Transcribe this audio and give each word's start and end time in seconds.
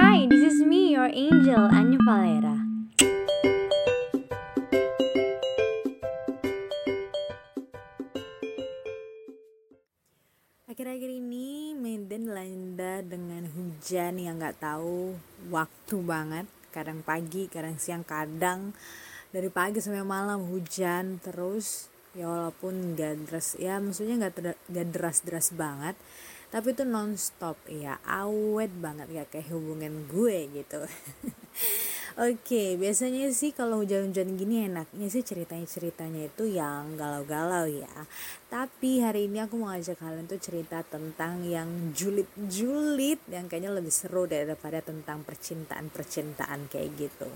Hi, 0.00 0.24
this 0.32 0.56
is 0.56 0.64
me, 0.64 0.96
your 0.96 1.12
angel, 1.12 1.68
Anya 1.68 2.00
Valera. 2.00 2.56
Akhir-akhir 10.72 11.04
ini 11.04 11.76
Medan 11.76 12.32
dilanda 12.32 13.04
dengan 13.04 13.44
hujan 13.52 14.16
yang 14.16 14.40
nggak 14.40 14.64
tahu 14.64 15.20
waktu 15.52 15.96
banget. 16.00 16.48
Kadang 16.72 17.04
pagi, 17.04 17.52
kadang 17.52 17.76
siang, 17.76 18.00
kadang 18.00 18.72
dari 19.28 19.52
pagi 19.52 19.84
sampai 19.84 20.00
malam 20.00 20.48
hujan 20.48 21.20
terus. 21.20 21.92
Ya 22.16 22.24
walaupun 22.24 22.96
nggak 22.96 23.28
deras, 23.28 23.52
ya 23.60 23.76
maksudnya 23.76 24.16
nggak 24.16 24.56
deras-deras 24.72 25.52
banget, 25.52 25.92
tapi 26.50 26.74
itu 26.74 26.82
nonstop 26.82 27.56
ya, 27.70 28.02
awet 28.02 28.74
banget 28.74 29.08
ya 29.10 29.24
kayak 29.26 29.54
hubungan 29.54 30.10
gue 30.10 30.50
gitu. 30.50 30.82
Oke, 32.20 32.74
biasanya 32.74 33.30
sih 33.30 33.54
kalau 33.54 33.80
hujan-hujan 33.80 34.34
gini 34.34 34.66
enaknya 34.66 35.06
sih 35.06 35.22
ceritanya-ceritanya 35.22 36.28
itu 36.28 36.52
yang 36.52 36.98
galau-galau 36.98 37.70
ya. 37.70 37.88
Tapi 38.50 38.98
hari 38.98 39.30
ini 39.30 39.38
aku 39.38 39.54
mau 39.56 39.70
ngajak 39.70 39.94
kalian 39.96 40.26
tuh 40.26 40.42
cerita 40.42 40.82
tentang 40.82 41.46
yang 41.46 41.94
julid-julid 41.94 43.22
yang 43.30 43.46
kayaknya 43.46 43.70
lebih 43.70 43.94
seru 43.94 44.26
daripada 44.26 44.82
tentang 44.82 45.22
percintaan-percintaan 45.22 46.66
kayak 46.66 46.90
gitu. 46.98 47.30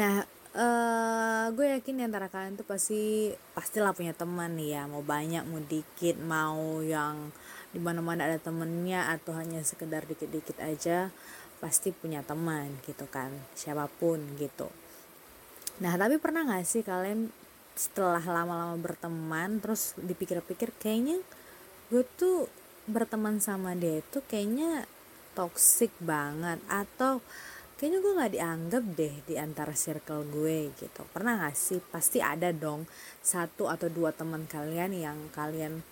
Nah, 0.00 0.24
uh, 0.56 1.46
gue 1.52 1.66
yakin 1.78 2.08
antara 2.08 2.32
kalian 2.32 2.56
tuh 2.56 2.64
pasti 2.64 3.28
pastilah 3.52 3.92
punya 3.92 4.16
teman 4.16 4.56
ya, 4.56 4.88
mau 4.88 5.04
banyak 5.04 5.44
mau 5.44 5.60
dikit, 5.60 6.16
mau 6.16 6.80
yang 6.80 7.28
di 7.72 7.80
mana-mana 7.80 8.28
ada 8.28 8.36
temennya 8.36 9.08
atau 9.08 9.32
hanya 9.36 9.64
sekedar 9.64 10.04
dikit-dikit 10.04 10.60
aja 10.60 11.08
pasti 11.58 11.90
punya 11.90 12.20
teman 12.20 12.76
gitu 12.84 13.08
kan 13.08 13.32
siapa 13.56 13.88
pun 13.88 14.20
gitu. 14.36 14.68
Nah 15.80 15.96
tapi 15.96 16.20
pernah 16.20 16.44
gak 16.44 16.68
sih 16.68 16.84
kalian 16.84 17.32
setelah 17.72 18.20
lama-lama 18.20 18.76
berteman 18.76 19.56
terus 19.64 19.96
dipikir-pikir 19.96 20.76
kayaknya 20.76 21.24
gue 21.88 22.04
tuh 22.20 22.48
berteman 22.84 23.40
sama 23.40 23.72
dia 23.72 24.04
itu 24.04 24.20
kayaknya 24.28 24.84
toxic 25.32 25.88
banget 25.96 26.60
atau 26.68 27.24
kayaknya 27.80 27.98
gue 27.98 28.12
nggak 28.14 28.34
dianggap 28.36 28.84
deh 28.94 29.14
di 29.24 29.34
antara 29.40 29.72
circle 29.72 30.22
gue 30.28 30.70
gitu. 30.76 31.02
Pernah 31.10 31.46
gak 31.46 31.56
sih? 31.56 31.80
Pasti 31.82 32.22
ada 32.22 32.52
dong 32.52 32.86
satu 33.24 33.66
atau 33.66 33.88
dua 33.88 34.12
teman 34.12 34.44
kalian 34.46 34.92
yang 34.92 35.18
kalian 35.32 35.82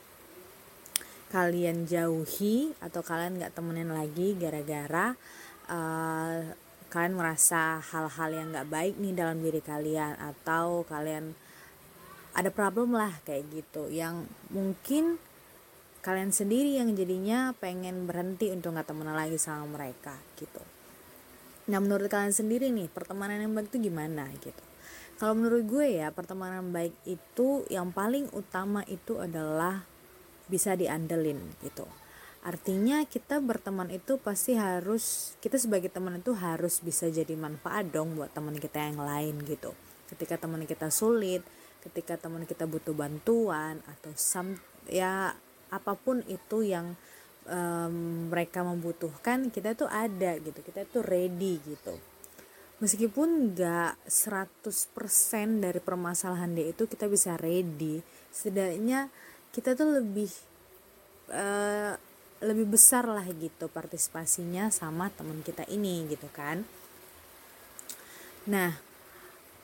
kalian 1.31 1.86
jauhi 1.86 2.75
atau 2.83 3.06
kalian 3.06 3.39
nggak 3.39 3.55
temenin 3.55 3.95
lagi 3.95 4.34
gara-gara 4.34 5.14
uh, 5.70 6.42
kalian 6.91 7.14
merasa 7.14 7.78
hal-hal 7.78 8.31
yang 8.34 8.50
nggak 8.50 8.67
baik 8.67 8.95
nih 8.98 9.14
dalam 9.14 9.39
diri 9.39 9.62
kalian 9.62 10.19
atau 10.19 10.83
kalian 10.91 11.39
ada 12.34 12.50
problem 12.50 12.98
lah 12.98 13.14
kayak 13.22 13.47
gitu 13.55 13.87
yang 13.91 14.27
mungkin 14.50 15.22
kalian 16.03 16.34
sendiri 16.34 16.83
yang 16.83 16.91
jadinya 16.98 17.55
pengen 17.62 18.11
berhenti 18.11 18.50
untuk 18.50 18.75
nggak 18.75 18.91
temenan 18.91 19.15
lagi 19.15 19.39
sama 19.39 19.70
mereka 19.70 20.19
gitu. 20.34 20.62
Nah 21.70 21.78
menurut 21.78 22.11
kalian 22.11 22.34
sendiri 22.34 22.75
nih 22.75 22.91
pertemanan 22.91 23.39
yang 23.39 23.55
baik 23.55 23.70
itu 23.70 23.87
gimana 23.87 24.27
gitu? 24.42 24.65
Kalau 25.20 25.37
menurut 25.37 25.69
gue 25.69 26.00
ya 26.00 26.09
pertemanan 26.11 26.72
baik 26.72 26.97
itu 27.05 27.69
yang 27.69 27.92
paling 27.92 28.33
utama 28.33 28.81
itu 28.89 29.20
adalah 29.20 29.84
bisa 30.51 30.75
diandelin 30.75 31.39
gitu 31.62 31.87
Artinya 32.41 33.05
kita 33.05 33.37
berteman 33.45 33.93
itu 33.93 34.17
pasti 34.17 34.56
harus 34.56 35.37
kita 35.45 35.61
sebagai 35.61 35.93
teman 35.93 36.25
itu 36.25 36.33
harus 36.33 36.81
bisa 36.81 37.05
jadi 37.12 37.37
manfaat 37.37 37.93
dong 37.93 38.17
buat 38.17 38.33
teman 38.33 38.56
kita 38.56 38.81
yang 38.81 38.97
lain 38.97 39.45
gitu. 39.45 39.77
Ketika 40.09 40.41
teman 40.41 40.65
kita 40.65 40.89
sulit, 40.89 41.45
ketika 41.84 42.17
teman 42.17 42.48
kita 42.48 42.65
butuh 42.65 42.97
bantuan 42.97 43.84
atau 43.84 44.16
some 44.16 44.56
ya 44.89 45.37
apa 45.69 45.93
pun 46.00 46.25
itu 46.33 46.65
yang 46.65 46.97
um, 47.44 48.33
mereka 48.33 48.65
membutuhkan, 48.65 49.53
kita 49.53 49.77
tuh 49.77 49.93
ada 49.93 50.41
gitu. 50.41 50.65
Kita 50.65 50.89
tuh 50.89 51.05
ready 51.05 51.60
gitu. 51.60 51.93
Meskipun 52.81 53.53
gak 53.53 54.00
100% 54.09 54.65
dari 55.60 55.81
permasalahan 55.84 56.56
dia 56.56 56.72
itu 56.72 56.89
kita 56.89 57.05
bisa 57.05 57.37
ready, 57.37 58.00
setidaknya 58.33 59.12
kita 59.50 59.75
tuh 59.75 59.99
lebih 59.99 60.31
uh, 61.34 61.94
lebih 62.41 62.72
besar 62.72 63.05
lah 63.05 63.27
gitu 63.37 63.69
partisipasinya 63.69 64.72
sama 64.72 65.12
teman 65.12 65.44
kita 65.44 65.69
ini 65.69 66.09
gitu 66.09 66.27
kan. 66.33 66.65
Nah 68.49 68.81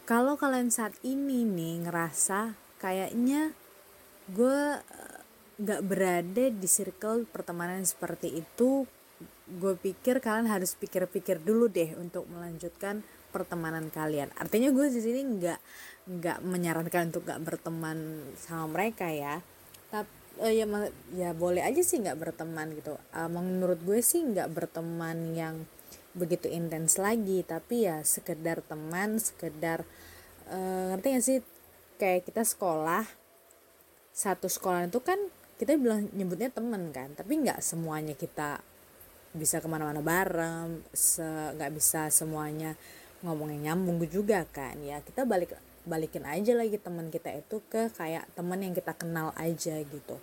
kalau 0.05 0.37
kalian 0.37 0.69
saat 0.69 0.93
ini 1.01 1.43
nih 1.43 1.89
ngerasa 1.89 2.55
kayaknya 2.79 3.57
gue 4.29 4.61
eh, 4.79 5.19
gak 5.57 5.83
berada 5.89 6.45
di 6.53 6.69
circle 6.69 7.25
pertemanan 7.27 7.83
seperti 7.89 8.45
itu 8.45 8.85
gue 9.47 9.75
pikir 9.79 10.21
kalian 10.21 10.51
harus 10.51 10.77
pikir-pikir 10.77 11.41
dulu 11.41 11.71
deh 11.71 11.97
untuk 11.97 12.29
melanjutkan 12.29 13.01
pertemanan 13.33 13.89
kalian. 13.89 14.29
Artinya 14.37 14.69
gue 14.75 14.87
di 14.93 15.01
sini 15.01 15.21
nggak 15.25 15.61
nggak 16.07 16.39
menyarankan 16.45 17.09
untuk 17.09 17.25
gak 17.25 17.41
berteman 17.41 18.21
sama 18.37 18.69
mereka 18.69 19.09
ya 19.09 19.41
tapi 19.91 20.27
uh, 20.41 20.53
ya 20.53 20.67
ya 21.17 21.31
boleh 21.33 21.65
aja 21.65 21.81
sih 21.81 22.01
nggak 22.01 22.19
berteman 22.21 22.77
gitu. 22.77 22.97
Uh, 23.13 23.29
menurut 23.31 23.81
gue 23.83 24.01
sih 24.05 24.21
nggak 24.25 24.53
berteman 24.53 25.33
yang 25.33 25.65
begitu 26.17 26.49
intens 26.49 26.97
lagi 26.97 27.45
tapi 27.45 27.85
ya 27.85 28.01
sekedar 28.01 28.65
teman 28.65 29.21
sekedar 29.21 29.85
uh, 30.49 30.93
ngerti 30.95 31.07
gak 31.13 31.25
sih? 31.25 31.39
Kayak 31.97 32.29
kita 32.29 32.43
sekolah 32.45 33.05
satu 34.13 34.49
sekolah 34.49 34.89
itu 34.89 35.01
kan 35.01 35.17
kita 35.57 35.77
bilang 35.81 36.09
nyebutnya 36.13 36.53
temen 36.53 36.93
kan 36.93 37.17
tapi 37.17 37.41
nggak 37.41 37.65
semuanya 37.65 38.13
kita 38.13 38.61
bisa 39.37 39.61
ke 39.61 39.69
mana-mana 39.69 40.01
bareng 40.01 40.85
nggak 41.57 41.73
bisa 41.73 42.09
semuanya 42.13 42.77
ngomongnya 43.25 43.73
nyambung 43.73 44.01
juga 44.09 44.45
kan. 44.49 44.77
Ya 44.85 45.01
kita 45.01 45.25
balik 45.25 45.57
balikin 45.87 46.27
aja 46.27 46.53
lagi 46.53 46.77
teman 46.77 47.09
kita 47.09 47.33
itu 47.33 47.63
ke 47.71 47.89
kayak 47.95 48.27
teman 48.35 48.61
yang 48.61 48.75
kita 48.75 48.93
kenal 48.93 49.31
aja 49.39 49.79
gitu. 49.81 50.19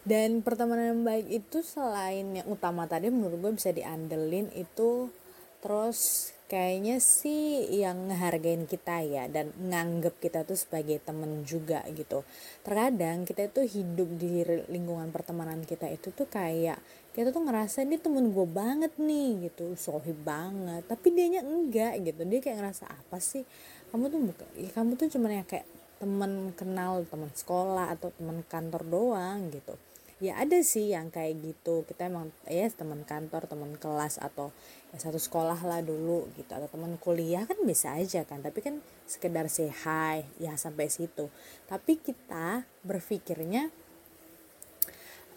Dan 0.00 0.40
pertemanan 0.40 0.96
yang 0.96 1.02
baik 1.04 1.28
itu 1.28 1.60
selain 1.60 2.32
yang 2.32 2.48
utama 2.48 2.88
tadi 2.88 3.12
menurut 3.12 3.36
gue 3.36 3.52
bisa 3.60 3.68
diandelin 3.68 4.48
itu 4.56 5.12
terus 5.60 6.32
kayaknya 6.50 6.98
sih 6.98 7.70
yang 7.70 8.10
ngehargain 8.10 8.66
kita 8.66 9.06
ya 9.06 9.30
dan 9.30 9.54
nganggep 9.54 10.18
kita 10.18 10.42
tuh 10.42 10.58
sebagai 10.58 10.98
temen 10.98 11.46
juga 11.46 11.86
gitu. 11.94 12.26
Terkadang 12.66 13.22
kita 13.22 13.46
tuh 13.54 13.70
hidup 13.70 14.10
di 14.18 14.42
lingkungan 14.66 15.14
pertemanan 15.14 15.62
kita 15.62 15.86
itu 15.86 16.10
tuh 16.10 16.26
kayak 16.26 16.82
kita 17.14 17.30
tuh 17.30 17.46
ngerasa 17.46 17.86
ini 17.86 18.02
temen 18.02 18.34
gue 18.34 18.46
banget 18.50 18.90
nih 18.98 19.46
gitu 19.46 19.78
sohib 19.78 20.18
banget. 20.26 20.82
Tapi 20.90 21.06
dianya 21.14 21.46
enggak 21.46 22.02
gitu 22.02 22.26
dia 22.26 22.42
kayak 22.42 22.56
ngerasa 22.58 22.90
apa 22.90 23.22
sih? 23.22 23.46
Kamu 23.94 24.10
tuh 24.10 24.18
bukan 24.18 24.48
ya 24.58 24.70
kamu 24.74 24.98
tuh 24.98 25.06
cuma 25.06 25.30
yang 25.30 25.46
kayak 25.46 25.70
temen 26.02 26.50
kenal 26.58 27.06
teman 27.06 27.30
sekolah 27.30 27.94
atau 27.94 28.10
teman 28.18 28.42
kantor 28.50 28.82
doang 28.88 29.52
gitu 29.54 29.78
ya 30.20 30.36
ada 30.38 30.60
sih 30.60 30.92
yang 30.92 31.08
kayak 31.08 31.40
gitu. 31.40 31.88
Kita 31.88 32.06
emang 32.06 32.30
ya 32.46 32.68
teman 32.68 33.02
kantor 33.08 33.48
teman 33.48 33.74
kelas 33.80 34.20
atau 34.20 34.52
ya 34.92 35.00
satu 35.00 35.16
sekolah 35.16 35.58
lah 35.64 35.80
dulu 35.80 36.28
gitu 36.36 36.52
atau 36.52 36.68
teman 36.68 37.00
kuliah 37.00 37.48
kan 37.48 37.56
bisa 37.64 37.94
aja 37.96 38.26
kan 38.26 38.42
tapi 38.44 38.60
kan 38.60 38.84
sekedar 39.08 39.48
say 39.48 39.72
hi 39.72 40.22
ya 40.38 40.54
sampai 40.54 40.92
situ. 40.92 41.32
Tapi 41.66 41.98
kita 41.98 42.68
berpikirnya 42.84 43.72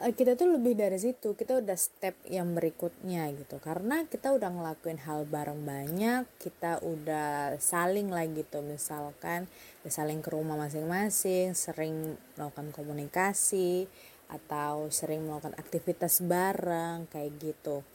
Eh, 0.03 0.11
kita 0.11 0.35
tuh 0.35 0.51
lebih 0.59 0.75
dari 0.75 0.99
situ. 0.99 1.31
Kita 1.31 1.63
udah 1.63 1.77
step 1.79 2.11
yang 2.27 2.51
berikutnya 2.51 3.29
gitu. 3.39 3.55
Karena 3.63 4.03
kita 4.03 4.35
udah 4.35 4.51
ngelakuin 4.51 4.99
hal 5.07 5.23
bareng 5.23 5.63
banyak 5.63 6.27
kita 6.43 6.83
udah 6.83 7.55
saling 7.61 8.11
lah 8.11 8.27
gitu. 8.27 8.59
Misalkan 8.59 9.47
ya 9.85 9.89
saling 9.93 10.19
ke 10.19 10.27
rumah 10.35 10.59
masing-masing 10.59 11.55
sering 11.55 12.19
melakukan 12.35 12.75
komunikasi 12.75 13.87
atau 14.33 14.89
sering 14.89 15.29
melakukan 15.29 15.53
aktivitas 15.61 16.25
bareng 16.25 17.05
kayak 17.13 17.37
gitu. 17.37 17.85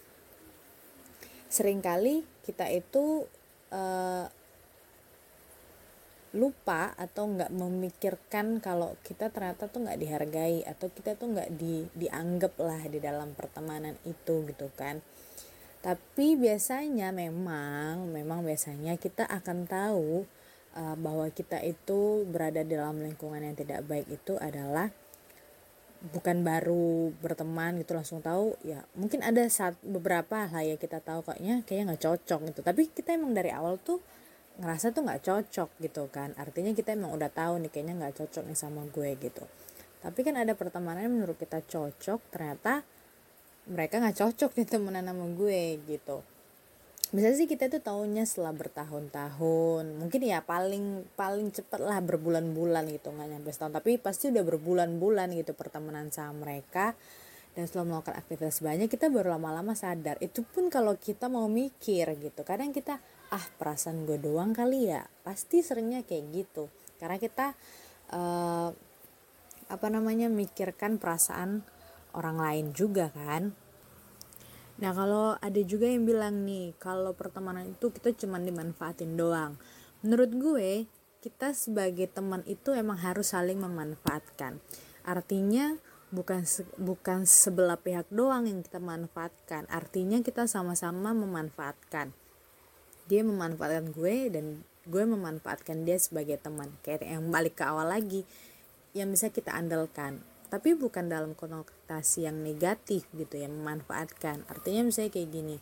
Seringkali 1.50 2.22
kita 2.46 2.70
itu 2.70 3.26
uh, 3.74 4.30
lupa 6.36 6.92
atau 7.00 7.24
nggak 7.24 7.50
memikirkan 7.50 8.60
kalau 8.60 8.94
kita 9.00 9.32
ternyata 9.32 9.66
tuh 9.66 9.88
nggak 9.88 9.98
dihargai 9.98 10.60
atau 10.68 10.92
kita 10.92 11.16
tuh 11.16 11.32
nggak 11.32 11.50
di 11.56 11.88
dianggap 11.96 12.54
lah 12.60 12.84
di 12.84 13.00
dalam 13.00 13.32
pertemanan 13.32 13.96
itu 14.04 14.44
gitu 14.46 14.68
kan. 14.76 15.00
Tapi 15.80 16.36
biasanya 16.36 17.16
memang 17.16 18.12
memang 18.12 18.44
biasanya 18.44 19.00
kita 19.00 19.24
akan 19.24 19.64
tahu 19.64 20.28
uh, 20.76 20.96
bahwa 21.00 21.32
kita 21.32 21.64
itu 21.64 22.28
berada 22.28 22.60
dalam 22.60 23.00
lingkungan 23.00 23.40
yang 23.40 23.56
tidak 23.56 23.88
baik 23.88 24.04
itu 24.12 24.36
adalah 24.36 24.92
bukan 25.98 26.46
baru 26.46 27.10
berteman 27.18 27.82
gitu 27.82 27.98
langsung 27.98 28.22
tahu 28.22 28.54
ya 28.62 28.86
mungkin 28.94 29.18
ada 29.18 29.42
saat 29.50 29.74
beberapa 29.82 30.46
lah 30.46 30.62
ya 30.62 30.78
kita 30.78 31.02
tahu 31.02 31.26
kayaknya 31.26 31.66
kayaknya 31.66 31.84
nggak 31.94 32.02
cocok 32.06 32.40
gitu. 32.54 32.60
Tapi 32.62 32.82
kita 32.94 33.18
emang 33.18 33.34
dari 33.34 33.50
awal 33.50 33.82
tuh 33.82 33.98
ngerasa 34.62 34.94
tuh 34.94 35.02
nggak 35.06 35.22
cocok 35.26 35.68
gitu 35.82 36.02
kan. 36.10 36.34
Artinya 36.38 36.70
kita 36.70 36.94
emang 36.94 37.14
udah 37.14 37.30
tahu 37.30 37.58
nih 37.66 37.70
kayaknya 37.74 37.94
nggak 37.98 38.14
cocok 38.14 38.44
nih 38.46 38.58
sama 38.58 38.86
gue 38.86 39.10
gitu. 39.18 39.44
Tapi 39.98 40.18
kan 40.22 40.38
ada 40.38 40.54
pertemanan 40.54 41.10
yang 41.10 41.14
menurut 41.18 41.34
kita 41.34 41.58
cocok 41.66 42.20
ternyata 42.30 42.86
mereka 43.66 43.98
nggak 43.98 44.16
cocok 44.22 44.50
nih 44.58 44.66
temenan 44.70 45.06
sama 45.10 45.26
gue 45.34 45.60
gitu 45.84 46.22
bisa 47.08 47.32
sih 47.32 47.48
kita 47.48 47.72
tuh 47.72 47.80
tahunya 47.80 48.28
setelah 48.28 48.52
bertahun-tahun 48.52 49.96
mungkin 49.96 50.20
ya 50.20 50.44
paling 50.44 51.08
paling 51.16 51.48
cepet 51.48 51.80
lah 51.80 52.04
berbulan-bulan 52.04 52.84
gitu 52.92 53.08
nggak 53.14 53.28
nyampe 53.32 53.48
setahun. 53.48 53.80
Tapi 53.80 53.96
pasti 53.96 54.28
udah 54.28 54.44
berbulan-bulan 54.44 55.32
gitu 55.32 55.56
pertemanan 55.56 56.12
sama 56.12 56.44
mereka 56.44 56.92
dan 57.56 57.64
setelah 57.64 57.96
melakukan 57.96 58.16
aktivitas 58.20 58.60
banyak 58.60 58.92
kita 58.92 59.08
baru 59.08 59.40
lama-lama 59.40 59.72
sadar. 59.72 60.20
Itu 60.20 60.44
pun 60.44 60.68
kalau 60.68 61.00
kita 61.00 61.32
mau 61.32 61.48
mikir 61.48 62.12
gitu 62.20 62.44
kadang 62.44 62.76
kita 62.76 63.00
ah 63.32 63.44
perasaan 63.56 64.04
gue 64.04 64.20
doang 64.20 64.52
kali 64.52 64.92
ya. 64.92 65.08
Pasti 65.24 65.64
seringnya 65.64 66.04
kayak 66.04 66.24
gitu. 66.30 66.68
Karena 67.00 67.16
kita 67.16 67.56
uh, 68.12 68.68
apa 69.68 69.86
namanya 69.92 70.32
mikirkan 70.32 70.96
perasaan 71.00 71.64
orang 72.16 72.36
lain 72.40 72.66
juga 72.72 73.12
kan 73.12 73.67
Nah 74.78 74.94
kalau 74.94 75.34
ada 75.42 75.60
juga 75.66 75.90
yang 75.90 76.06
bilang 76.06 76.46
nih 76.46 76.70
kalau 76.78 77.10
pertemanan 77.10 77.74
itu 77.74 77.90
kita 77.90 78.14
cuma 78.14 78.38
dimanfaatin 78.38 79.18
doang. 79.18 79.58
Menurut 80.06 80.30
gue 80.38 80.70
kita 81.18 81.50
sebagai 81.50 82.06
teman 82.06 82.46
itu 82.46 82.70
emang 82.70 83.02
harus 83.02 83.34
saling 83.34 83.58
memanfaatkan. 83.58 84.62
Artinya 85.02 85.74
bukan 86.14 86.46
se 86.46 86.62
bukan 86.78 87.26
sebelah 87.26 87.76
pihak 87.76 88.06
doang 88.14 88.46
yang 88.46 88.62
kita 88.62 88.78
manfaatkan. 88.78 89.66
Artinya 89.66 90.22
kita 90.22 90.46
sama-sama 90.46 91.10
memanfaatkan. 91.10 92.14
Dia 93.10 93.26
memanfaatkan 93.26 93.90
gue 93.90 94.30
dan 94.30 94.62
gue 94.86 95.02
memanfaatkan 95.02 95.82
dia 95.82 95.98
sebagai 95.98 96.38
teman. 96.38 96.70
Kayak 96.86 97.02
yang 97.02 97.26
balik 97.34 97.58
ke 97.58 97.66
awal 97.66 97.90
lagi 97.90 98.22
yang 98.94 99.10
bisa 99.10 99.28
kita 99.34 99.52
andalkan 99.52 100.22
tapi 100.48 100.74
bukan 100.74 101.06
dalam 101.12 101.36
konotasi 101.36 102.24
yang 102.24 102.40
negatif 102.40 103.04
gitu 103.12 103.36
ya 103.36 103.48
memanfaatkan. 103.48 104.48
Artinya 104.48 104.88
misalnya 104.88 105.12
kayak 105.14 105.30
gini 105.30 105.56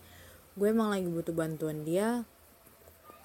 gue 0.56 0.72
emang 0.72 0.88
lagi 0.88 1.04
butuh 1.04 1.36
bantuan 1.36 1.84
dia 1.84 2.24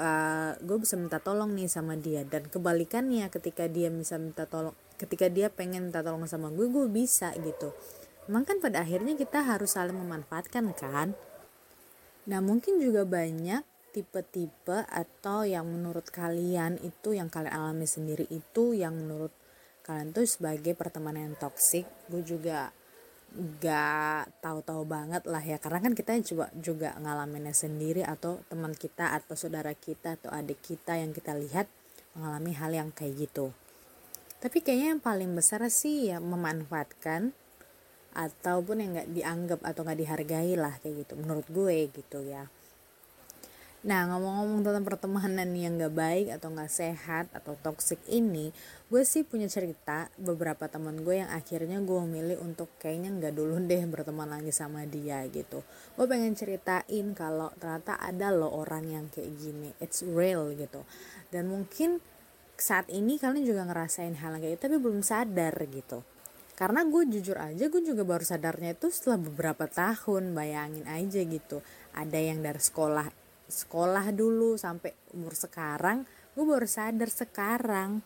uh, 0.01 0.51
gue 0.59 0.77
bisa 0.81 0.99
minta 0.99 1.21
tolong 1.21 1.53
nih 1.53 1.69
sama 1.69 1.95
dia. 1.95 2.25
Dan 2.25 2.49
kebalikannya 2.49 3.29
ketika 3.29 3.69
dia 3.69 3.87
bisa 3.93 4.17
minta 4.17 4.49
tolong 4.49 4.75
ketika 4.97 5.29
dia 5.29 5.49
pengen 5.49 5.89
minta 5.89 6.01
tolong 6.01 6.25
sama 6.27 6.49
gue 6.51 6.67
gue 6.67 6.85
bisa 6.89 7.31
gitu. 7.39 7.71
Emang 8.29 8.45
kan 8.45 8.61
pada 8.61 8.85
akhirnya 8.85 9.17
kita 9.17 9.41
harus 9.41 9.73
saling 9.77 9.97
memanfaatkan 9.97 10.73
kan? 10.77 11.17
Nah 12.29 12.39
mungkin 12.41 12.77
juga 12.77 13.01
banyak 13.05 13.65
tipe-tipe 13.91 14.87
atau 14.87 15.43
yang 15.43 15.67
menurut 15.67 16.07
kalian 16.07 16.79
itu 16.79 17.11
yang 17.11 17.27
kalian 17.27 17.51
alami 17.51 17.83
sendiri 17.83 18.23
itu 18.31 18.71
yang 18.71 18.95
menurut 18.95 19.35
kalian 19.81 20.13
tuh 20.13 20.25
sebagai 20.29 20.77
pertemanan 20.77 21.31
yang 21.31 21.37
toksik 21.37 21.89
gue 22.07 22.21
juga 22.21 22.69
gak 23.63 24.43
tahu-tahu 24.43 24.83
banget 24.83 25.23
lah 25.25 25.41
ya. 25.41 25.57
Karena 25.57 25.79
kan 25.79 25.93
kita 25.95 26.19
coba 26.33 26.51
juga 26.57 26.95
ngalaminnya 26.99 27.55
sendiri 27.55 28.03
atau 28.03 28.43
teman 28.51 28.75
kita 28.75 29.15
atau 29.15 29.39
saudara 29.39 29.71
kita 29.71 30.19
atau 30.19 30.29
adik 30.31 30.59
kita 30.59 30.99
yang 30.99 31.15
kita 31.15 31.31
lihat 31.35 31.71
mengalami 32.13 32.51
hal 32.53 32.71
yang 32.75 32.89
kayak 32.91 33.27
gitu. 33.27 33.55
Tapi 34.41 34.59
kayaknya 34.59 34.97
yang 34.97 35.03
paling 35.03 35.31
besar 35.31 35.63
sih 35.71 36.11
ya 36.11 36.19
memanfaatkan 36.19 37.31
ataupun 38.11 38.83
yang 38.83 38.89
nggak 38.99 39.09
dianggap 39.15 39.59
atau 39.63 39.87
nggak 39.87 39.99
dihargai 40.03 40.53
lah 40.59 40.75
kayak 40.83 41.07
gitu 41.07 41.13
menurut 41.15 41.47
gue 41.47 41.87
gitu 41.95 42.19
ya 42.27 42.51
Nah 43.81 44.05
ngomong-ngomong 44.13 44.61
tentang 44.61 44.85
pertemanan 44.85 45.49
yang 45.57 45.81
gak 45.81 45.95
baik 45.97 46.27
atau 46.37 46.53
gak 46.53 46.69
sehat 46.69 47.25
atau 47.33 47.57
toxic 47.57 47.97
ini 48.05 48.53
Gue 48.91 49.07
sih 49.07 49.23
punya 49.23 49.47
cerita 49.47 50.11
beberapa 50.19 50.67
teman 50.67 51.07
gue 51.07 51.23
yang 51.23 51.31
akhirnya 51.31 51.79
gue 51.79 51.95
memilih 52.03 52.43
untuk 52.43 52.67
kayaknya 52.75 53.23
gak 53.23 53.39
dulu 53.39 53.55
deh 53.63 53.79
berteman 53.87 54.27
lagi 54.27 54.51
sama 54.51 54.83
dia 54.83 55.23
gitu. 55.31 55.63
Gue 55.95 56.11
pengen 56.11 56.35
ceritain 56.35 57.15
kalau 57.15 57.55
ternyata 57.55 57.95
ada 57.95 58.35
loh 58.35 58.51
orang 58.51 58.91
yang 58.91 59.05
kayak 59.07 59.31
gini 59.39 59.71
It's 59.79 60.03
real 60.03 60.51
gitu. 60.59 60.83
Dan 61.31 61.47
mungkin 61.47 62.03
saat 62.59 62.91
ini 62.91 63.15
kalian 63.15 63.47
juga 63.47 63.63
ngerasain 63.63 64.19
hal 64.19 64.43
kayak 64.43 64.59
gitu 64.59 64.63
tapi 64.67 64.75
belum 64.83 65.07
sadar 65.07 65.55
gitu. 65.71 66.03
Karena 66.59 66.83
gue 66.83 67.07
jujur 67.07 67.39
aja 67.39 67.63
gue 67.71 67.81
juga 67.87 68.03
baru 68.03 68.27
sadarnya 68.27 68.75
itu 68.75 68.91
setelah 68.91 69.23
beberapa 69.23 69.71
tahun 69.71 70.35
bayangin 70.35 70.83
aja 70.83 71.23
gitu. 71.23 71.63
Ada 71.95 72.19
yang 72.19 72.43
dari 72.43 72.59
sekolah 72.59 73.20
sekolah 73.51 74.15
dulu 74.15 74.55
sampai 74.55 74.95
umur 75.11 75.35
sekarang 75.35 76.07
gue 76.31 76.45
baru 76.47 76.67
sadar 76.67 77.11
sekarang. 77.11 77.99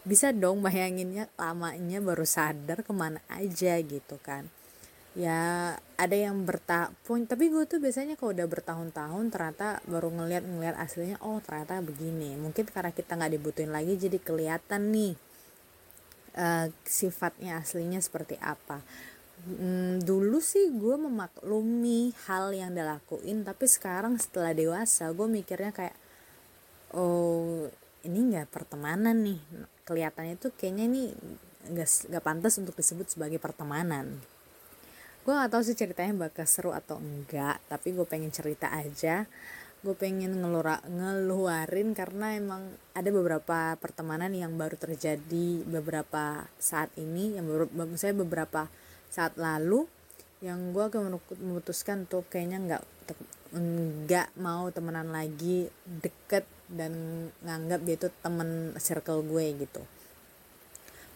Bisa 0.00 0.32
dong 0.32 0.64
bayanginnya 0.64 1.28
lamanya 1.36 2.00
baru 2.00 2.24
sadar 2.24 2.80
ke 2.86 2.92
mana 2.94 3.20
aja 3.28 3.76
gitu 3.82 4.16
kan. 4.22 4.48
Ya 5.18 5.74
ada 5.98 6.14
yang 6.14 6.46
bertahun 6.46 7.26
tapi 7.26 7.50
gue 7.50 7.66
tuh 7.66 7.82
biasanya 7.82 8.14
kalau 8.14 8.30
udah 8.30 8.46
bertahun-tahun 8.46 9.24
ternyata 9.34 9.82
baru 9.90 10.14
ngeliat 10.14 10.46
ngeliat 10.46 10.78
aslinya 10.78 11.18
oh 11.20 11.42
ternyata 11.42 11.82
begini. 11.82 12.38
Mungkin 12.38 12.70
karena 12.70 12.94
kita 12.94 13.18
nggak 13.18 13.32
dibutuhin 13.34 13.74
lagi 13.74 13.98
jadi 13.98 14.16
kelihatan 14.22 14.94
nih 14.94 15.14
uh, 16.38 16.70
sifatnya 16.86 17.58
aslinya 17.58 17.98
seperti 17.98 18.38
apa 18.38 18.80
hmm, 19.46 20.04
dulu 20.04 20.38
sih 20.42 20.72
gue 20.72 20.96
memaklumi 21.00 22.12
hal 22.28 22.52
yang 22.52 22.76
dilakuin 22.76 23.44
tapi 23.46 23.64
sekarang 23.64 24.16
setelah 24.20 24.52
dewasa 24.52 25.08
gue 25.12 25.26
mikirnya 25.28 25.72
kayak 25.72 25.96
oh 26.94 27.68
ini 28.04 28.18
nggak 28.32 28.48
pertemanan 28.48 29.16
nih. 29.20 29.40
Kelihatannya 29.84 30.36
tuh 30.40 30.52
kayaknya 30.54 30.84
ini 30.88 31.02
nggak 31.70 31.88
nggak 32.08 32.24
pantas 32.24 32.56
untuk 32.56 32.76
disebut 32.76 33.12
sebagai 33.12 33.36
pertemanan. 33.36 34.20
Gue 35.20 35.36
gak 35.36 35.52
tahu 35.52 35.60
sih 35.60 35.76
ceritanya 35.76 36.16
bakal 36.16 36.48
seru 36.48 36.72
atau 36.72 36.96
enggak 36.96 37.60
tapi 37.68 37.92
gue 37.92 38.06
pengen 38.08 38.32
cerita 38.32 38.72
aja. 38.72 39.28
Gue 39.80 39.96
pengen 39.96 40.40
ngelura, 40.40 40.80
ngeluarin 40.84 41.96
karena 41.96 42.36
emang 42.36 42.68
ada 42.92 43.08
beberapa 43.12 43.76
pertemanan 43.80 44.32
yang 44.32 44.56
baru 44.56 44.76
terjadi 44.76 45.64
beberapa 45.64 46.48
saat 46.60 46.92
ini 47.00 47.36
yang 47.36 47.48
baru 47.48 47.64
saya 47.96 48.12
beberapa 48.16 48.68
saat 49.10 49.34
lalu 49.36 49.84
yang 50.40 50.72
gue 50.72 50.86
memutuskan 51.36 52.08
tuh 52.08 52.24
kayaknya 52.30 52.58
nggak 52.62 52.82
nggak 53.50 54.28
mau 54.38 54.70
temenan 54.70 55.10
lagi 55.10 55.66
deket 55.84 56.46
dan 56.70 56.94
nganggap 57.42 57.82
dia 57.82 57.96
itu 57.98 58.08
temen 58.22 58.72
circle 58.78 59.26
gue 59.26 59.66
gitu. 59.66 59.82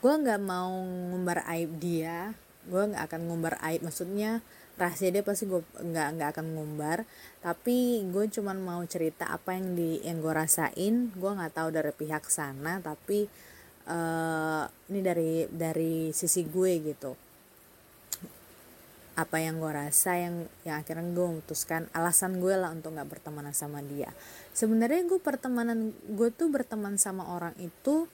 Gue 0.02 0.12
nggak 0.18 0.42
mau 0.42 0.74
ngumbar 1.14 1.46
aib 1.48 1.78
dia 1.80 2.34
gue 2.68 2.82
nggak 2.92 3.04
akan 3.12 3.20
ngumbar 3.28 3.54
aib 3.60 3.84
maksudnya 3.84 4.40
rahasia 4.74 5.12
dia 5.14 5.22
pasti 5.22 5.46
gue 5.46 5.62
nggak 5.62 6.08
nggak 6.18 6.28
akan 6.34 6.46
ngumbar 6.56 7.06
tapi 7.44 8.02
gue 8.08 8.24
cuman 8.26 8.58
mau 8.58 8.82
cerita 8.88 9.30
apa 9.30 9.54
yang 9.54 9.76
di 9.78 10.02
yang 10.02 10.18
gue 10.18 10.32
rasain 10.32 11.14
gue 11.14 11.30
nggak 11.30 11.54
tahu 11.54 11.68
dari 11.70 11.92
pihak 11.94 12.26
sana 12.26 12.80
tapi 12.82 13.28
uh, 13.86 14.64
ini 14.90 15.00
dari 15.04 15.32
dari 15.46 16.10
sisi 16.10 16.42
gue 16.48 16.72
gitu 16.82 17.12
apa 19.14 19.38
yang 19.38 19.62
gue 19.62 19.70
rasa 19.70 20.18
yang 20.18 20.50
yang 20.66 20.82
akhirnya 20.82 21.06
gue 21.14 21.26
memutuskan 21.38 21.86
alasan 21.94 22.42
gue 22.42 22.54
lah 22.58 22.74
untuk 22.74 22.98
nggak 22.98 23.06
berteman 23.06 23.46
sama 23.54 23.78
dia. 23.86 24.10
Sebenarnya 24.50 25.06
gue 25.06 25.22
pertemanan 25.22 25.94
gue 25.94 26.28
tuh 26.34 26.50
berteman 26.50 26.98
sama 26.98 27.30
orang 27.30 27.54
itu 27.62 28.10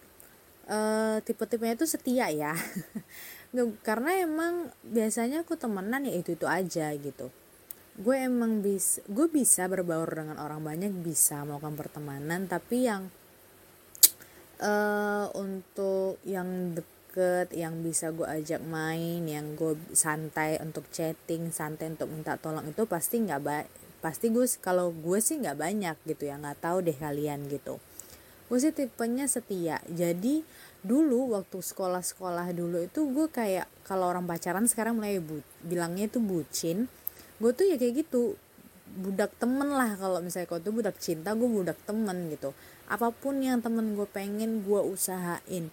uh, 0.69 1.16
tipe-tipenya 1.25 1.80
itu 1.80 1.88
setia 1.88 2.28
ya. 2.28 2.52
Karena 3.87 4.21
emang 4.21 4.69
biasanya 4.85 5.42
aku 5.42 5.57
temenan 5.57 6.04
ya 6.04 6.12
itu 6.12 6.37
itu 6.37 6.45
aja 6.45 6.92
gitu. 6.92 7.33
Gue 7.97 8.21
emang 8.21 8.61
bisa 8.61 9.00
gue 9.09 9.26
bisa 9.33 9.64
berbaur 9.73 10.12
dengan 10.12 10.37
orang 10.37 10.61
banyak 10.61 10.92
bisa 11.00 11.49
melakukan 11.49 11.80
pertemanan 11.80 12.45
tapi 12.45 12.85
yang 12.85 13.09
uh, 14.61 15.33
untuk 15.33 16.21
yang 16.28 16.76
deket 17.11 17.50
yang 17.59 17.83
bisa 17.83 18.14
gue 18.14 18.23
ajak 18.23 18.62
main 18.62 19.26
yang 19.26 19.59
gue 19.59 19.75
santai 19.90 20.62
untuk 20.62 20.87
chatting 20.95 21.50
santai 21.50 21.90
untuk 21.90 22.07
minta 22.07 22.38
tolong 22.38 22.62
itu 22.71 22.87
pasti 22.87 23.19
nggak 23.19 23.43
baik 23.43 23.69
pasti 23.99 24.31
gue 24.31 24.47
kalau 24.62 24.95
gue 24.95 25.19
sih 25.19 25.43
nggak 25.43 25.59
banyak 25.59 25.97
gitu 26.07 26.31
ya 26.31 26.38
nggak 26.38 26.62
tahu 26.62 26.87
deh 26.87 26.95
kalian 26.95 27.50
gitu. 27.50 27.83
Gue 28.49 28.59
sih 28.59 28.73
tipenya 28.73 29.29
setia. 29.29 29.79
Jadi 29.93 30.40
dulu 30.81 31.37
waktu 31.37 31.61
sekolah-sekolah 31.61 32.57
dulu 32.57 32.81
itu 32.81 33.05
gue 33.12 33.29
kayak 33.29 33.69
kalau 33.85 34.09
orang 34.09 34.25
pacaran 34.25 34.64
sekarang 34.64 34.97
mulai 34.97 35.21
bu 35.21 35.45
bilangnya 35.67 36.09
itu 36.09 36.17
bucin. 36.17 36.88
Gue 37.43 37.52
tuh 37.52 37.69
ya 37.69 37.76
kayak 37.76 38.07
gitu 38.07 38.40
budak 38.90 39.37
temen 39.37 39.69
lah 39.69 40.00
kalau 40.00 40.25
misalnya 40.25 40.49
kau 40.49 40.62
tuh 40.62 40.73
budak 40.73 40.97
cinta 40.97 41.37
gue 41.37 41.47
budak 41.47 41.76
temen 41.85 42.33
gitu. 42.33 42.57
Apa 42.88 43.12
pun 43.12 43.37
yang 43.45 43.61
temen 43.61 43.93
gue 43.99 44.09
pengen 44.09 44.64
gue 44.64 44.81
usahain 44.81 45.69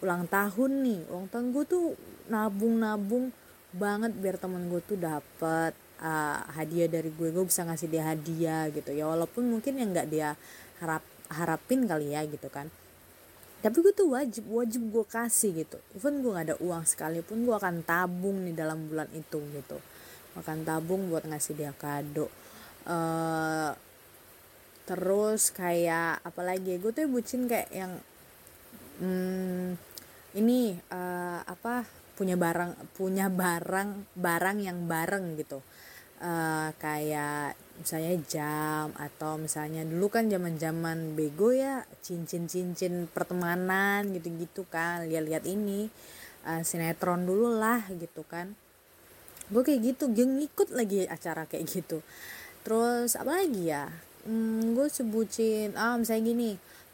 ulang 0.00 0.24
tahun 0.28 0.70
nih. 0.84 1.00
Ulang 1.08 1.28
tahun 1.32 1.46
gue 1.52 1.64
tuh 1.68 1.84
nabung 2.28 2.80
nabung 2.80 3.24
banget 3.70 4.12
biar 4.18 4.36
temen 4.40 4.66
gue 4.66 4.82
tuh 4.82 4.98
dapet 4.98 5.72
uh, 6.02 6.38
hadiah 6.56 6.88
dari 6.88 7.12
gue. 7.12 7.28
Gue 7.32 7.44
bisa 7.46 7.64
ngasih 7.64 7.88
dia 7.88 8.04
hadiah 8.08 8.68
gitu 8.72 8.90
ya. 8.92 9.08
Walaupun 9.08 9.48
mungkin 9.48 9.78
yang 9.78 9.92
nggak 9.94 10.08
dia 10.10 10.34
harap 10.80 11.04
harapin 11.30 11.86
kali 11.86 12.12
ya 12.12 12.26
gitu 12.26 12.50
kan. 12.50 12.68
Tapi 13.60 13.76
gue 13.84 13.92
tuh 13.92 14.16
wajib 14.16 14.48
wajib 14.48 14.82
gue 14.88 15.04
kasih 15.04 15.64
gitu. 15.64 15.78
Even 15.92 16.24
gue 16.24 16.32
gak 16.32 16.46
ada 16.48 16.56
uang 16.64 16.84
sekalipun 16.88 17.44
gue 17.44 17.52
akan 17.52 17.84
tabung 17.84 18.40
nih 18.48 18.56
dalam 18.56 18.88
bulan 18.88 19.04
itu 19.12 19.36
gitu. 19.52 19.76
Akan 20.32 20.64
tabung 20.64 21.12
buat 21.12 21.28
ngasih 21.28 21.60
dia 21.60 21.76
kado. 21.76 22.32
Uh, 22.88 23.76
terus 24.88 25.52
kayak 25.52 26.24
apalagi 26.24 26.80
gue 26.80 26.88
tuh 26.88 27.04
bucin 27.12 27.44
kayak 27.44 27.68
yang 27.68 28.00
hmm, 29.04 29.76
ini 30.36 30.78
uh, 30.92 31.40
apa 31.42 31.82
punya 32.14 32.36
barang 32.36 32.92
punya 32.92 33.32
barang 33.32 34.14
barang 34.14 34.58
yang 34.60 34.84
bareng 34.84 35.40
gitu. 35.40 35.64
Uh, 36.20 36.68
kayak 36.76 37.56
misalnya 37.80 38.12
jam 38.28 38.92
atau 38.92 39.40
misalnya 39.40 39.88
dulu 39.88 40.12
kan 40.12 40.28
zaman 40.28 40.60
zaman 40.60 41.16
bego 41.16 41.48
ya 41.48 41.80
cincin 42.04 42.44
cincin 42.44 43.08
pertemanan 43.08 44.12
gitu 44.12 44.28
gitu 44.36 44.62
kan. 44.68 45.08
Lihat-lihat 45.08 45.48
ini 45.48 45.88
uh, 46.44 46.60
sinetron 46.60 47.24
dulu 47.24 47.56
lah 47.56 47.88
gitu 47.88 48.20
kan. 48.28 48.52
Gue 49.48 49.64
kayak 49.64 49.96
gitu 49.96 50.12
gue 50.12 50.28
ngikut 50.28 50.76
lagi 50.76 51.08
acara 51.08 51.48
kayak 51.48 51.64
gitu. 51.66 52.04
Terus 52.62 53.16
apa 53.16 53.40
lagi 53.40 53.72
ya? 53.72 53.88
Hmm, 54.28 54.76
gue 54.76 54.92
sebutin 54.92 55.72
ah 55.80 55.96
misalnya 55.96 56.36
gini 56.36 56.50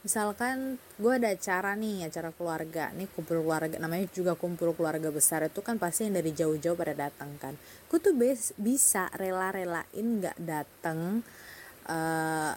misalkan 0.06 0.78
gue 1.02 1.12
ada 1.18 1.34
acara 1.34 1.74
nih 1.74 2.06
acara 2.06 2.30
keluarga. 2.30 2.94
Nih 2.94 3.10
kumpul 3.10 3.42
keluarga 3.42 3.74
namanya 3.82 4.06
juga 4.14 4.38
kumpul 4.38 4.70
keluarga 4.78 5.10
besar. 5.10 5.42
Itu 5.50 5.66
kan 5.66 5.82
pasti 5.82 6.06
yang 6.06 6.14
dari 6.14 6.30
jauh-jauh 6.30 6.78
pada 6.78 6.94
datang 6.94 7.34
kan. 7.42 7.58
Gue 7.90 7.98
tuh 7.98 8.14
bes, 8.14 8.54
bisa 8.54 9.10
rela-relain 9.18 10.22
nggak 10.22 10.38
datang 10.38 11.26
uh, 11.90 12.54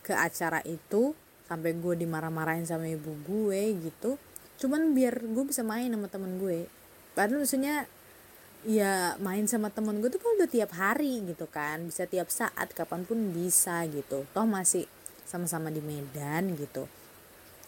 ke 0.00 0.16
acara 0.16 0.64
itu 0.64 1.12
sampai 1.44 1.76
gue 1.76 1.94
dimarah-marahin 2.00 2.64
sama 2.64 2.88
ibu 2.88 3.12
gue 3.28 3.76
gitu. 3.76 4.16
Cuman 4.56 4.96
biar 4.96 5.20
gue 5.20 5.44
bisa 5.44 5.60
main 5.60 5.92
sama 5.92 6.08
temen 6.08 6.40
gue. 6.40 6.64
Padahal 7.12 7.44
maksudnya 7.44 7.84
ya 8.64 9.14
main 9.20 9.44
sama 9.44 9.68
temen 9.68 10.00
gue 10.00 10.08
tuh 10.08 10.18
kan 10.18 10.32
udah 10.40 10.48
tiap 10.48 10.72
hari 10.72 11.20
gitu 11.28 11.44
kan. 11.52 11.84
Bisa 11.84 12.08
tiap 12.08 12.32
saat 12.32 12.72
kapan 12.72 13.04
pun 13.04 13.36
bisa 13.36 13.84
gitu. 13.84 14.24
Toh 14.32 14.48
masih 14.48 14.88
sama-sama 15.26 15.68
di 15.68 15.82
Medan 15.82 16.54
gitu. 16.54 16.86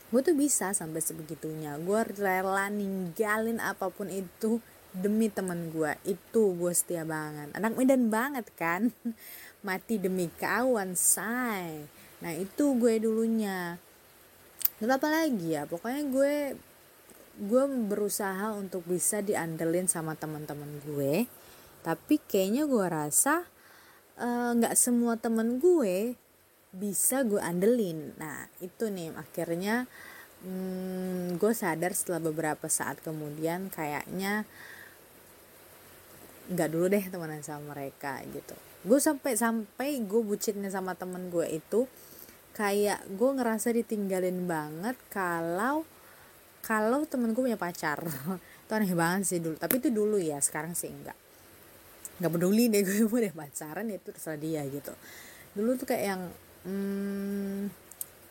Gue 0.08 0.24
tuh 0.24 0.32
bisa 0.32 0.72
sampai 0.72 1.04
sebegitunya. 1.04 1.76
Gue 1.76 2.00
rela 2.16 2.72
ninggalin 2.72 3.60
apa 3.60 3.92
pun 3.92 4.08
itu 4.08 4.62
demi 4.88 5.28
temen 5.28 5.68
gue 5.68 5.92
itu 6.08 6.56
gue 6.56 6.72
setia 6.72 7.04
banget. 7.04 7.52
Anak 7.52 7.76
Medan 7.76 8.08
banget 8.08 8.48
kan? 8.56 8.88
Mati 9.66 10.00
demi 10.00 10.32
kawan 10.40 10.96
say. 10.96 11.84
Nah 12.24 12.32
itu 12.32 12.78
gue 12.78 13.02
dulunya. 13.02 13.76
Dan 14.78 14.88
apa 14.94 15.10
lagi 15.10 15.58
ya? 15.58 15.68
Pokoknya 15.68 16.02
gue 16.08 16.34
gue 17.38 17.64
berusaha 17.86 18.56
untuk 18.56 18.82
bisa 18.88 19.20
diandelin 19.20 19.86
sama 19.86 20.16
teman-teman 20.16 20.80
gue. 20.88 21.28
Tapi 21.84 22.16
kayaknya 22.24 22.64
gue 22.64 22.86
rasa 22.88 23.44
eh, 24.16 24.50
nggak 24.56 24.74
uh, 24.74 24.78
semua 24.78 25.20
temen 25.20 25.60
gue 25.60 26.16
bisa 26.72 27.24
gue 27.24 27.40
andelin. 27.40 28.12
Nah 28.20 28.46
itu 28.60 28.92
nih 28.92 29.14
akhirnya 29.16 29.88
hmm, 30.44 31.40
gue 31.40 31.52
sadar 31.56 31.92
setelah 31.96 32.20
beberapa 32.22 32.68
saat 32.68 33.00
kemudian 33.00 33.72
kayaknya 33.72 34.44
nggak 36.48 36.68
dulu 36.72 36.88
deh 36.88 37.04
temenan 37.08 37.44
sama 37.44 37.76
mereka 37.76 38.20
gitu. 38.32 38.56
Gue 38.84 39.00
sampai 39.00 39.36
sampai 39.36 40.00
gue 40.04 40.20
bucinnya 40.24 40.72
sama 40.72 40.96
temen 40.96 41.28
gue 41.28 41.44
itu 41.48 41.88
kayak 42.56 43.04
gue 43.14 43.30
ngerasa 43.38 43.70
ditinggalin 43.76 44.48
banget 44.48 44.96
kalau 45.12 45.84
kalau 46.64 47.04
temen 47.08 47.32
gue 47.32 47.42
punya 47.48 47.60
pacar. 47.60 48.00
Itu 48.68 48.72
aneh 48.76 48.92
banget 48.92 49.24
sih 49.24 49.40
dulu 49.40 49.56
tapi 49.56 49.80
itu 49.80 49.88
dulu 49.88 50.20
ya 50.20 50.36
sekarang 50.44 50.76
sih 50.76 50.92
enggak 50.92 51.16
nggak 52.18 52.32
peduli 52.34 52.66
deh 52.68 52.82
gue 52.82 53.06
mau 53.06 53.16
deh 53.16 53.32
pacaran 53.32 53.86
ya 53.88 53.96
itu 53.96 54.10
terserah 54.10 54.36
dia 54.36 54.62
gitu. 54.66 54.92
Dulu 55.54 55.78
tuh 55.78 55.86
kayak 55.86 56.04
yang 56.04 56.22
hmm, 56.68 57.72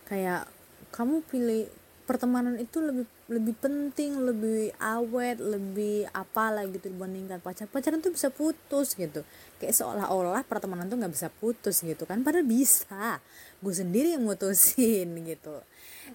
kayak 0.05 0.45
kamu 0.93 1.25
pilih 1.25 1.65
pertemanan 2.07 2.55
itu 2.55 2.79
lebih 2.79 3.03
lebih 3.27 3.59
penting 3.59 4.23
lebih 4.23 4.71
awet 4.79 5.43
lebih 5.43 6.07
apalah 6.15 6.63
gitu 6.63 6.87
dibandingkan 6.87 7.43
pacar. 7.43 7.67
Pacaran 7.67 7.99
tuh 7.99 8.15
bisa 8.15 8.31
putus 8.31 8.95
gitu. 8.95 9.27
Kayak 9.59 9.75
seolah-olah 9.75 10.47
pertemanan 10.47 10.87
tuh 10.87 10.95
nggak 10.95 11.11
bisa 11.11 11.27
putus 11.27 11.83
gitu 11.83 12.07
kan. 12.07 12.23
Padahal 12.23 12.47
bisa. 12.47 13.19
Gue 13.59 13.75
sendiri 13.75 14.15
yang 14.15 14.23
mutusin 14.23 15.11
gitu. 15.35 15.59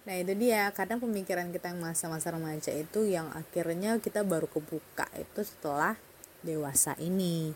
Nah 0.08 0.14
itu 0.16 0.32
dia. 0.40 0.72
Kadang 0.72 1.04
pemikiran 1.04 1.52
kita 1.52 1.76
yang 1.76 1.84
masa-masa 1.84 2.32
remaja 2.32 2.72
itu 2.72 3.04
yang 3.04 3.28
akhirnya 3.36 4.00
kita 4.00 4.24
baru 4.24 4.48
kebuka 4.48 5.12
itu 5.20 5.44
setelah 5.44 6.00
dewasa 6.40 6.96
ini. 6.96 7.52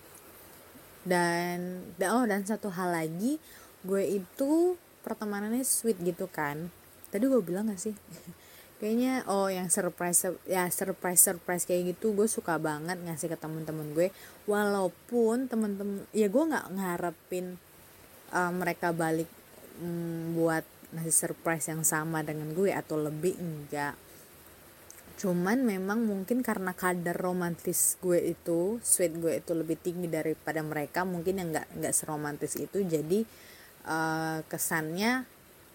Dan 1.00 1.88
oh 2.04 2.28
dan 2.28 2.44
satu 2.44 2.68
hal 2.68 2.92
lagi 2.92 3.40
gue 3.86 4.02
itu 4.20 4.74
pertemanannya 5.06 5.62
sweet 5.62 6.02
gitu 6.02 6.26
kan. 6.26 6.74
Tadi 7.14 7.24
gue 7.30 7.38
bilang 7.38 7.70
gak 7.70 7.78
sih? 7.78 7.94
Kayaknya 8.82 9.24
oh 9.32 9.48
yang 9.48 9.72
surprise 9.72 10.28
ya 10.44 10.68
surprise 10.68 11.24
surprise 11.24 11.64
kayak 11.64 11.96
gitu 11.96 12.12
gue 12.12 12.28
suka 12.28 12.60
banget 12.60 13.00
ngasih 13.00 13.32
ke 13.32 13.38
temen-temen 13.40 13.96
gue. 13.96 14.12
Walaupun 14.44 15.48
temen-temen 15.48 16.04
ya 16.12 16.28
gue 16.28 16.44
nggak 16.44 16.76
ngarepin 16.76 17.56
uh, 18.36 18.52
mereka 18.52 18.92
balik 18.92 19.32
um, 19.80 20.36
buat 20.36 20.60
ngasih 20.92 21.16
surprise 21.16 21.72
yang 21.72 21.88
sama 21.88 22.20
dengan 22.20 22.52
gue 22.52 22.68
atau 22.68 23.00
lebih 23.00 23.40
enggak. 23.40 23.96
Cuman 25.16 25.64
memang 25.64 26.04
mungkin 26.04 26.44
karena 26.44 26.76
kadar 26.76 27.16
romantis 27.16 27.96
gue 28.04 28.20
itu 28.20 28.76
sweet 28.84 29.16
gue 29.16 29.40
itu 29.40 29.56
lebih 29.56 29.80
tinggi 29.80 30.12
daripada 30.12 30.60
mereka 30.60 31.08
mungkin 31.08 31.40
yang 31.40 31.48
nggak 31.56 31.80
nggak 31.80 31.94
seromantis 31.96 32.60
itu 32.60 32.84
jadi 32.84 33.24
uh, 33.86 34.42
kesannya 34.50 35.24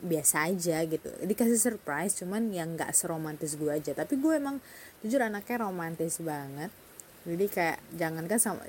biasa 0.01 0.49
aja 0.49 0.83
gitu. 0.85 1.09
Dikasih 1.23 1.57
surprise 1.57 2.17
cuman 2.19 2.49
yang 2.51 2.75
nggak 2.75 2.91
seromantis 2.91 3.55
gue 3.55 3.69
aja. 3.69 3.93
Tapi 3.93 4.17
gue 4.17 4.33
emang 4.37 4.57
jujur 5.05 5.21
anaknya 5.21 5.65
romantis 5.65 6.19
banget. 6.19 6.73
Jadi 7.21 7.45
kayak 7.53 7.77
jangan 7.93 8.25
kan 8.25 8.39
sama 8.41 8.65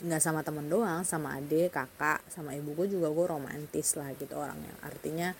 nggak 0.00 0.22
sama 0.24 0.40
temen 0.40 0.72
doang 0.72 1.04
sama 1.04 1.36
adik 1.36 1.68
kakak 1.76 2.24
sama 2.32 2.56
ibu 2.56 2.72
gue 2.72 2.96
juga 2.96 3.12
gue 3.12 3.26
romantis 3.28 3.92
lah 3.92 4.08
gitu 4.16 4.40
orangnya 4.40 4.72
artinya 4.80 5.36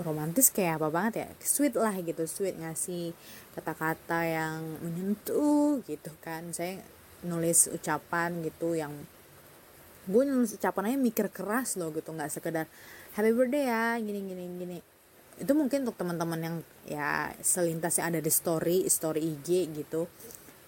romantis 0.00 0.48
kayak 0.48 0.80
apa 0.80 0.88
banget 0.88 1.14
ya? 1.24 1.28
Sweet 1.44 1.76
lah 1.76 1.92
gitu 2.00 2.24
sweet 2.24 2.56
ngasih 2.56 3.12
kata-kata 3.52 4.24
yang 4.24 4.60
menyentuh 4.80 5.84
gitu 5.84 6.12
kan. 6.24 6.48
Saya 6.56 6.80
nulis 7.20 7.68
ucapan 7.68 8.40
gitu 8.40 8.72
yang 8.72 8.92
gue 10.08 10.22
nulis 10.24 10.56
ucapan 10.56 10.94
aja 10.94 10.98
mikir 10.98 11.26
keras 11.28 11.76
loh 11.76 11.92
gitu 11.92 12.14
nggak 12.14 12.32
sekedar 12.32 12.64
happy 13.14 13.32
birthday 13.34 13.68
ya 13.68 13.98
gini 14.00 14.20
gini 14.24 14.44
gini. 14.56 14.78
Itu 15.40 15.56
mungkin 15.56 15.88
untuk 15.88 15.96
teman-teman 15.96 16.40
yang 16.40 16.56
ya 16.84 17.32
selintas 17.40 17.96
yang 18.00 18.12
ada 18.14 18.20
di 18.20 18.32
story 18.32 18.86
story 18.88 19.20
IG 19.24 19.72
gitu. 19.72 20.08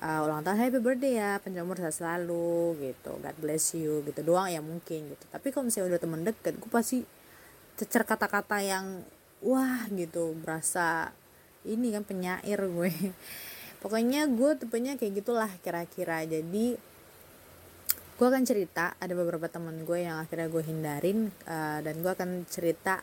Uh, 0.03 0.27
ulang 0.27 0.43
tahun 0.43 0.59
happy 0.59 0.81
birthday 0.83 1.15
ya 1.23 1.39
panjang 1.39 1.63
umur 1.63 1.79
sehat 1.79 1.95
selalu 1.95 2.77
gitu. 2.83 3.13
God 3.23 3.37
bless 3.39 3.73
you 3.79 4.03
gitu. 4.05 4.21
Doang 4.27 4.51
ya 4.51 4.61
mungkin 4.61 5.15
gitu. 5.15 5.25
Tapi 5.31 5.55
kalau 5.55 5.69
misalnya 5.71 5.97
udah 5.97 6.01
temen 6.03 6.21
deket 6.27 6.55
gue 6.59 6.71
pasti 6.73 6.99
cecer 7.79 8.03
kata-kata 8.05 8.59
yang 8.61 9.07
wah 9.41 9.87
gitu. 9.95 10.35
Berasa 10.43 11.15
ini 11.63 11.95
kan 11.95 12.03
penyair 12.03 12.59
gue. 12.59 12.91
Pokoknya 13.83 14.27
gue 14.31 14.51
tipenya 14.59 14.99
kayak 14.99 15.23
gitulah 15.23 15.51
kira-kira. 15.63 16.27
Jadi 16.27 16.92
gue 18.23 18.31
akan 18.31 18.47
cerita 18.47 18.95
ada 19.03 19.19
beberapa 19.19 19.51
teman 19.51 19.83
gue 19.83 20.07
yang 20.07 20.23
akhirnya 20.23 20.47
gue 20.47 20.63
hindarin 20.63 21.35
uh, 21.43 21.83
dan 21.83 21.99
gue 21.99 22.13
akan 22.15 22.47
cerita 22.47 23.03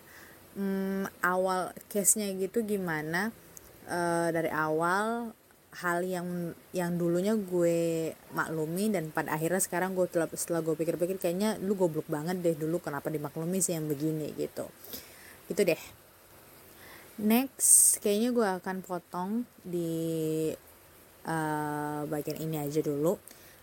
um, 0.56 1.04
awal 1.20 1.76
case 1.92 2.16
nya 2.16 2.32
gitu 2.40 2.64
gimana 2.64 3.28
uh, 3.92 4.32
dari 4.32 4.48
awal 4.48 5.36
hal 5.84 6.08
yang 6.08 6.56
yang 6.72 6.96
dulunya 6.96 7.36
gue 7.36 8.16
maklumi 8.32 8.96
dan 8.96 9.12
pada 9.12 9.36
akhirnya 9.36 9.60
sekarang 9.60 9.92
gue 9.92 10.08
setelah, 10.08 10.32
setelah 10.32 10.62
gue 10.64 10.80
pikir-pikir 10.80 11.20
kayaknya 11.20 11.60
lu 11.60 11.76
goblok 11.76 12.08
banget 12.08 12.40
deh 12.40 12.56
dulu 12.56 12.80
kenapa 12.80 13.12
dimaklumi 13.12 13.60
sih 13.60 13.76
yang 13.76 13.92
begini 13.92 14.32
gitu. 14.40 14.72
Gitu 15.52 15.68
deh. 15.68 15.84
Next 17.20 18.00
kayaknya 18.00 18.32
gue 18.32 18.48
akan 18.64 18.88
potong 18.88 19.44
di 19.68 20.48
uh, 21.28 22.08
bagian 22.08 22.40
ini 22.40 22.64
aja 22.64 22.80
dulu 22.80 23.20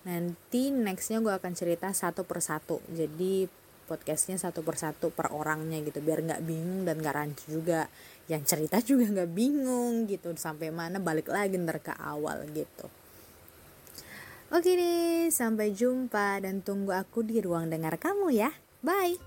Nanti 0.06 0.70
nextnya 0.70 1.18
gue 1.18 1.34
akan 1.34 1.52
cerita 1.58 1.90
satu 1.90 2.22
persatu. 2.22 2.78
Jadi 2.94 3.50
podcastnya 3.90 4.38
satu 4.38 4.62
persatu 4.62 5.10
per 5.10 5.34
orangnya 5.34 5.82
gitu 5.82 5.98
biar 5.98 6.22
nggak 6.22 6.42
bingung 6.46 6.86
dan 6.86 7.02
nggak 7.02 7.16
rancu 7.18 7.58
juga. 7.58 7.90
Yang 8.30 8.42
cerita 8.54 8.78
juga 8.94 9.10
nggak 9.10 9.30
bingung 9.34 10.06
gitu 10.06 10.30
sampai 10.38 10.70
mana 10.70 11.02
balik 11.02 11.26
lagi 11.26 11.58
ntar 11.58 11.82
ke 11.82 11.90
awal 11.98 12.46
gitu. 12.54 12.86
Oke 14.54 14.78
nih 14.78 15.26
sampai 15.34 15.74
jumpa 15.74 16.38
dan 16.38 16.62
tunggu 16.62 16.94
aku 16.94 17.26
di 17.26 17.42
ruang 17.42 17.66
dengar 17.66 17.98
kamu 17.98 18.30
ya. 18.30 18.54
Bye! 18.86 19.18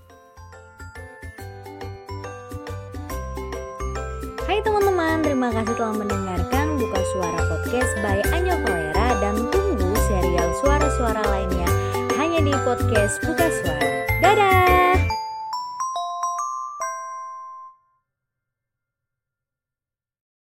Hai 4.48 4.58
teman-teman, 4.64 5.20
terima 5.20 5.52
kasih 5.52 5.76
telah 5.76 5.94
mendengarkan 5.94 6.66
Buka 6.80 7.00
Suara 7.12 7.40
Podcast 7.52 7.92
by 8.00 8.18
Anyo 8.34 8.56
Kolera 8.64 9.06
dan 9.20 9.59
serial 10.20 10.52
suara-suara 10.60 11.24
lainnya 11.32 11.68
hanya 12.20 12.44
di 12.44 12.52
podcast 12.60 13.24
Buka 13.24 13.48
Suara. 13.48 13.79